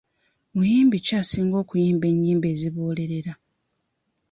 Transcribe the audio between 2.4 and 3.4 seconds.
ezibuulirira?